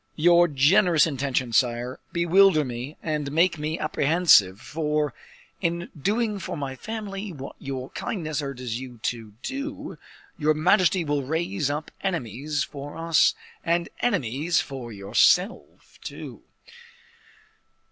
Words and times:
"Your 0.15 0.47
generous 0.47 1.05
intentions, 1.05 1.57
sire, 1.57 1.99
bewilder 2.11 2.65
me 2.65 2.97
and 3.03 3.31
make 3.31 3.59
me 3.59 3.77
apprehensive, 3.77 4.59
for, 4.59 5.13
in 5.61 5.91
doing 5.95 6.39
for 6.39 6.57
my 6.57 6.75
family 6.75 7.31
what 7.31 7.55
your 7.59 7.91
kindness 7.91 8.41
urges 8.41 8.79
you 8.79 8.97
to 9.03 9.33
do, 9.43 9.99
your 10.39 10.55
majesty 10.55 11.05
will 11.05 11.21
raise 11.21 11.69
up 11.69 11.91
enemies 12.01 12.63
for 12.63 12.97
us, 12.97 13.35
and 13.63 13.89
enemies 13.99 14.59
for 14.59 14.91
yourself, 14.91 15.99
too. 16.03 16.41